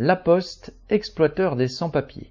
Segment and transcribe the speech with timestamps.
[0.00, 2.30] La Poste, exploiteur des sans-papiers.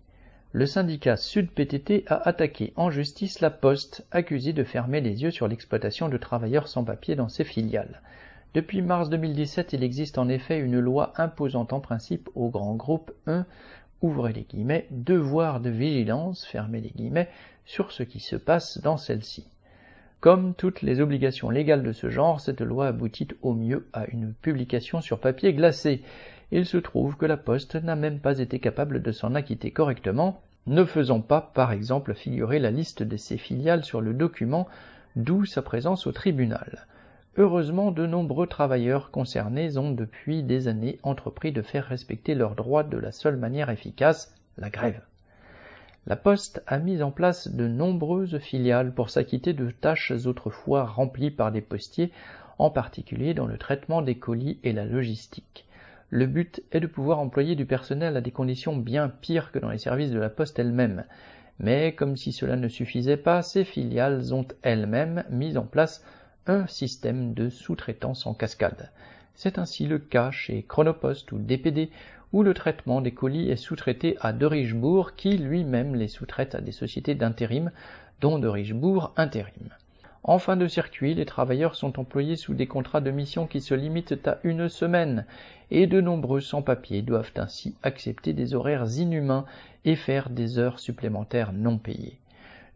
[0.54, 5.50] Le syndicat Sud-PTT a attaqué en justice La Poste, accusé de fermer les yeux sur
[5.50, 8.02] l'exploitation de travailleurs sans-papiers dans ses filiales.
[8.54, 13.12] Depuis mars 2017, il existe en effet une loi imposant en principe aux grands groupes
[13.26, 13.46] un
[14.02, 17.28] ouvrez les guillemets, devoir de vigilance, fermez les guillemets,
[17.66, 19.46] sur ce qui se passe dans celle-ci.
[20.22, 24.34] Comme toutes les obligations légales de ce genre, cette loi aboutit au mieux à une
[24.34, 26.02] publication sur papier glacé.
[26.52, 30.42] Il se trouve que la Poste n'a même pas été capable de s'en acquitter correctement,
[30.66, 34.68] ne faisant pas, par exemple, figurer la liste de ses filiales sur le document,
[35.18, 36.88] d'où sa présence au tribunal.
[37.36, 42.84] Heureusement, de nombreux travailleurs concernés ont depuis des années entrepris de faire respecter leurs droits
[42.84, 45.02] de la seule manière efficace, la grève.
[46.08, 51.32] La Poste a mis en place de nombreuses filiales pour s'acquitter de tâches autrefois remplies
[51.32, 52.14] par des postiers,
[52.58, 55.66] en particulier dans le traitement des colis et la logistique.
[56.10, 59.70] Le but est de pouvoir employer du personnel à des conditions bien pires que dans
[59.70, 61.04] les services de la Poste elle-même.
[61.60, 66.06] Mais comme si cela ne suffisait pas, ces filiales ont elles-mêmes mis en place
[66.46, 68.92] un système de sous-traitance en cascade.
[69.36, 71.90] C'est ainsi le cas chez Chronopost ou DPD,
[72.32, 76.62] où le traitement des colis est sous-traité à De Richebourg, qui lui-même les sous-traite à
[76.62, 77.72] des sociétés d'intérim,
[78.22, 79.70] dont De Richebourg Intérim.
[80.28, 83.74] En fin de circuit, les travailleurs sont employés sous des contrats de mission qui se
[83.74, 85.26] limitent à une semaine,
[85.72, 89.46] et de nombreux sans-papiers doivent ainsi accepter des horaires inhumains
[89.86, 92.20] et faire des heures supplémentaires non payées.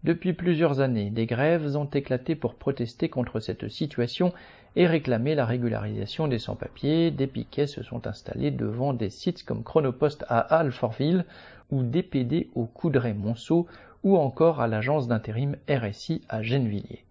[0.05, 4.31] Depuis plusieurs années, des grèves ont éclaté pour protester contre cette situation
[4.77, 9.63] et réclamer la régularisation des sans-papiers, des piquets se sont installés devant des sites comme
[9.63, 11.25] Chronopost à Alfortville
[11.69, 13.67] ou DPD au Coudray-Monceau
[14.03, 17.03] ou encore à l'agence d'intérim RSI à Gennevilliers.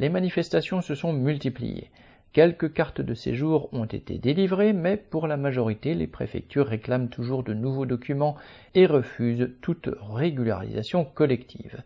[0.00, 1.90] Les manifestations se sont multipliées.
[2.32, 7.44] Quelques cartes de séjour ont été délivrées, mais pour la majorité, les préfectures réclament toujours
[7.44, 8.34] de nouveaux documents
[8.74, 11.80] et refusent toute régularisation collective.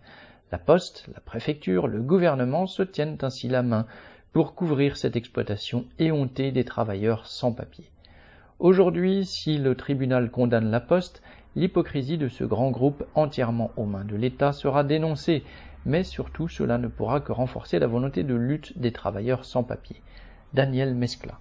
[0.51, 3.85] La Poste, la préfecture, le gouvernement se tiennent ainsi la main
[4.33, 7.91] pour couvrir cette exploitation éhontée des travailleurs sans papier.
[8.59, 11.23] Aujourd'hui, si le tribunal condamne la Poste,
[11.57, 15.45] l'hypocrisie de ce grand groupe entièrement aux mains de l'État sera dénoncée,
[15.89, 20.05] mais surtout cela ne pourra que renforcer la volonté de lutte des travailleurs sans papier.
[20.53, 21.41] Daniel Mescla.